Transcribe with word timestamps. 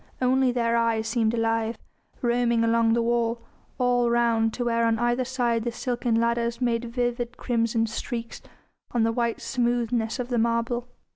Only 0.19 0.51
their 0.51 0.75
eyes 0.77 1.07
seemed 1.07 1.35
alive, 1.35 1.77
roaming 2.23 2.63
along 2.63 2.93
the 2.93 3.03
wall, 3.03 3.39
all 3.77 4.09
round 4.09 4.51
to 4.55 4.65
where 4.65 4.83
on 4.83 4.97
either 4.97 5.23
side 5.23 5.63
the 5.63 5.71
silken 5.71 6.15
ladders 6.19 6.59
made 6.59 6.85
vivid 6.85 7.37
crimson 7.37 7.85
streaks 7.85 8.41
on 8.93 9.03
the 9.03 9.11
white 9.11 9.41
smoothness 9.41 10.17
of 10.17 10.29
the 10.29 10.39
marble. 10.39 10.87